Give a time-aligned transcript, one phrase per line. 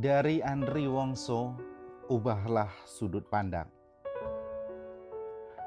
[0.00, 1.52] Dari Andri Wongso,
[2.08, 3.68] ubahlah sudut pandang.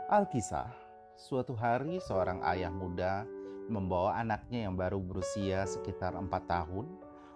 [0.10, 0.74] Alkisah,
[1.14, 3.30] suatu hari seorang ayah muda
[3.70, 6.90] membawa anaknya yang baru berusia sekitar empat tahun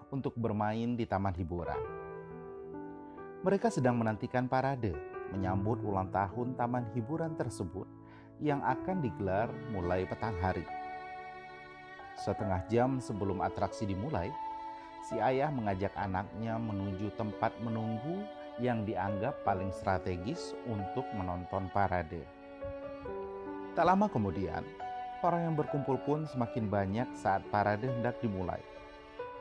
[0.09, 1.77] untuk bermain di taman hiburan.
[3.45, 4.97] Mereka sedang menantikan parade
[5.37, 7.85] menyambut ulang tahun taman hiburan tersebut
[8.41, 10.65] yang akan digelar mulai petang hari.
[12.17, 14.33] Setengah jam sebelum atraksi dimulai,
[15.07, 18.27] si ayah mengajak anaknya menuju tempat menunggu
[18.59, 22.27] yang dianggap paling strategis untuk menonton parade.
[23.71, 24.67] Tak lama kemudian,
[25.23, 28.59] orang yang berkumpul pun semakin banyak saat parade hendak dimulai.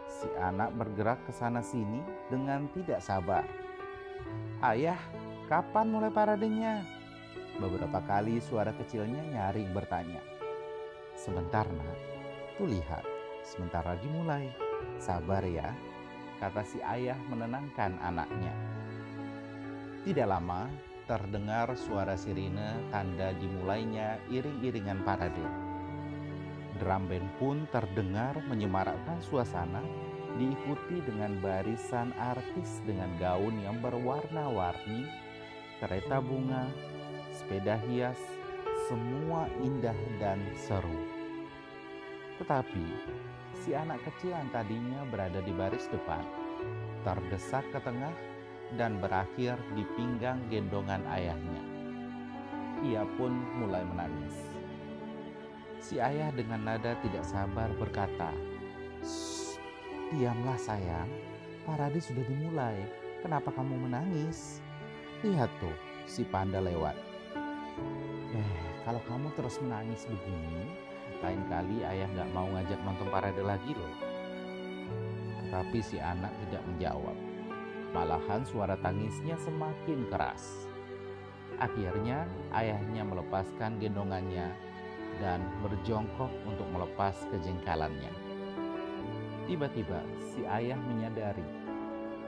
[0.06, 1.98] Si anak bergerak ke sana sini
[2.30, 3.42] dengan tidak sabar.
[4.62, 5.00] Ayah,
[5.50, 6.86] kapan mulai paradenya?
[7.58, 10.20] Beberapa kali suara kecilnya nyaring bertanya.
[11.16, 11.98] Sebentar nak,
[12.60, 13.02] tuh lihat,
[13.40, 14.65] sebentar lagi mulai.
[14.96, 15.72] Sabar ya,
[16.40, 18.54] kata si ayah menenangkan anaknya.
[20.04, 20.70] Tidak lama,
[21.06, 25.46] terdengar suara sirine tanda dimulainya iring-iringan parade.
[26.76, 29.80] Drum band pun terdengar menyemarakkan suasana
[30.36, 35.08] diikuti dengan barisan artis dengan gaun yang berwarna-warni,
[35.80, 36.68] kereta bunga,
[37.32, 38.20] sepeda hias,
[38.86, 40.38] semua indah dan
[40.68, 41.15] seru.
[42.42, 42.86] Tetapi
[43.64, 46.22] si anak kecil yang tadinya berada di baris depan
[47.06, 48.10] terdesak ke tengah
[48.74, 51.62] dan berakhir di pinggang gendongan ayahnya.
[52.82, 53.30] Ia pun
[53.62, 54.34] mulai menangis.
[55.78, 58.34] Si ayah dengan nada tidak sabar berkata,
[60.10, 61.06] "Diamlah sayang,
[61.62, 62.78] parade sudah dimulai.
[63.22, 64.58] Kenapa kamu menangis?
[65.22, 65.74] Lihat tuh,
[66.06, 66.94] si panda lewat.
[68.34, 70.85] Eh, kalau kamu terus menangis begini,
[71.22, 73.94] lain kali ayah nggak mau ngajak nonton parade lagi loh.
[75.46, 77.16] Tetapi si anak tidak menjawab.
[77.94, 80.68] Malahan suara tangisnya semakin keras.
[81.56, 84.52] Akhirnya ayahnya melepaskan gendongannya
[85.16, 88.12] dan berjongkok untuk melepas kejengkalannya.
[89.48, 90.02] Tiba-tiba
[90.34, 91.46] si ayah menyadari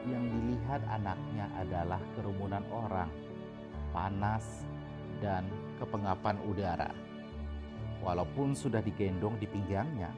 [0.08, 3.10] yang dilihat anaknya adalah kerumunan orang,
[3.92, 4.64] panas,
[5.18, 5.44] dan
[5.76, 7.07] kepengapan udara.
[8.08, 10.08] Walaupun sudah digendong di pinggangnya,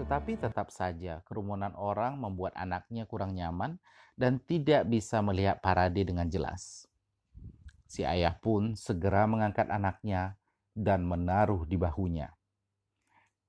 [0.00, 3.76] tetapi tetap saja kerumunan orang membuat anaknya kurang nyaman
[4.16, 6.88] dan tidak bisa melihat parade dengan jelas.
[7.84, 10.40] Si ayah pun segera mengangkat anaknya
[10.72, 12.32] dan menaruh di bahunya.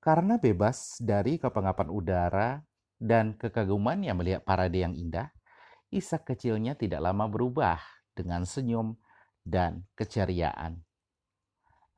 [0.03, 2.59] Karena bebas dari kepengapan udara
[2.99, 5.31] dan kekagumannya melihat parade yang indah,
[5.95, 7.79] Ishak kecilnya tidak lama berubah
[8.11, 8.99] dengan senyum
[9.47, 10.83] dan keceriaan.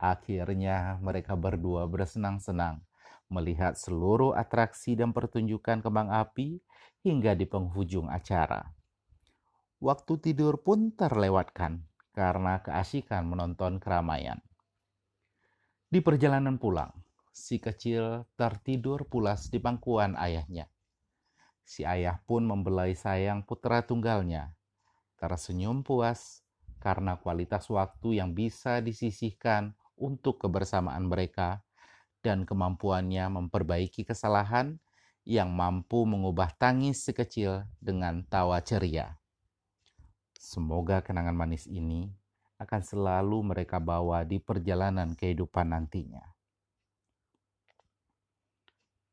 [0.04, 2.84] Akhirnya mereka berdua bersenang-senang
[3.32, 6.60] melihat seluruh atraksi dan pertunjukan kembang api
[7.08, 8.68] hingga di penghujung acara.
[9.80, 14.44] Waktu tidur pun terlewatkan karena keasikan menonton keramaian.
[15.88, 16.92] Di perjalanan pulang,
[17.32, 20.68] si kecil tertidur pulas di pangkuan ayahnya.
[21.64, 24.52] Si ayah pun membelai sayang putra tunggalnya,
[25.16, 26.44] tersenyum puas
[26.84, 29.72] karena kualitas waktu yang bisa disisihkan
[30.04, 31.64] untuk kebersamaan mereka
[32.20, 34.84] dan kemampuannya memperbaiki kesalahan
[35.24, 39.16] yang mampu mengubah tangis sekecil dengan tawa ceria.
[40.36, 42.12] Semoga kenangan manis ini
[42.60, 46.24] akan selalu mereka bawa di perjalanan kehidupan nantinya.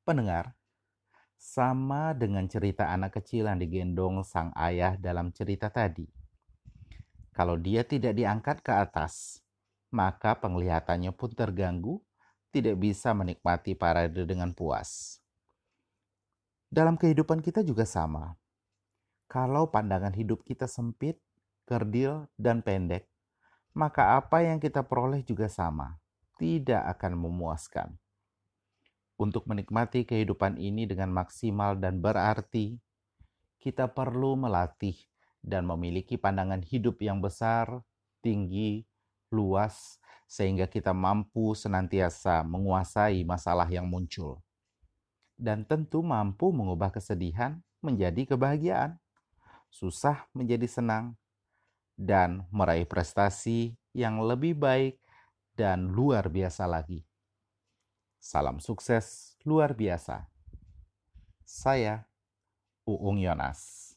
[0.03, 0.59] Pendengar,
[1.39, 6.05] sama dengan cerita anak kecil yang digendong sang ayah dalam cerita tadi.
[7.31, 9.41] Kalau dia tidak diangkat ke atas,
[9.91, 11.99] maka penglihatannya pun terganggu,
[12.51, 15.19] tidak bisa menikmati parade dengan puas.
[16.71, 18.39] Dalam kehidupan kita juga sama.
[19.31, 21.19] Kalau pandangan hidup kita sempit,
[21.67, 23.06] kerdil, dan pendek,
[23.75, 25.99] maka apa yang kita peroleh juga sama,
[26.39, 27.89] tidak akan memuaskan.
[29.14, 32.79] Untuk menikmati kehidupan ini dengan maksimal dan berarti,
[33.61, 34.97] kita perlu melatih
[35.44, 37.85] dan memiliki pandangan hidup yang besar,
[38.25, 38.89] tinggi,
[39.31, 39.99] luas,
[40.31, 44.38] sehingga kita mampu senantiasa menguasai masalah yang muncul.
[45.35, 49.00] Dan tentu mampu mengubah kesedihan menjadi kebahagiaan,
[49.73, 51.17] susah menjadi senang,
[51.97, 55.00] dan meraih prestasi yang lebih baik
[55.56, 57.03] dan luar biasa lagi.
[58.21, 60.29] Salam sukses luar biasa.
[61.44, 62.05] Saya
[62.85, 63.89] Uung Yonas.